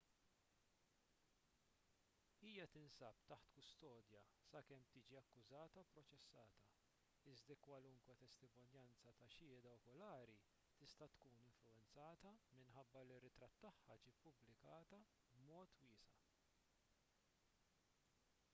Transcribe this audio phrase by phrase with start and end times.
[2.45, 6.63] hija tinsab taħt kustodja sakemm tiġi akkużata u pproċessata
[7.33, 10.37] iżda kwalunkwe testimonjanza ta' xhieda okulari
[10.81, 15.01] tista' tkun influwenzata minħabba li ritratt tagħha ġie ppubblikata
[15.37, 16.25] b'mod wiesa''